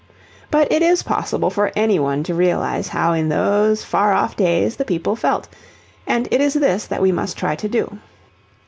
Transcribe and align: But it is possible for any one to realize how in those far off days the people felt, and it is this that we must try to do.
But 0.49 0.71
it 0.71 0.81
is 0.81 1.03
possible 1.03 1.51
for 1.51 1.71
any 1.75 1.99
one 1.99 2.23
to 2.23 2.33
realize 2.33 2.87
how 2.87 3.13
in 3.13 3.29
those 3.29 3.83
far 3.83 4.13
off 4.13 4.35
days 4.35 4.77
the 4.77 4.83
people 4.83 5.15
felt, 5.15 5.47
and 6.07 6.27
it 6.31 6.41
is 6.41 6.55
this 6.55 6.87
that 6.87 7.03
we 7.03 7.11
must 7.11 7.37
try 7.37 7.55
to 7.57 7.69
do. 7.69 7.99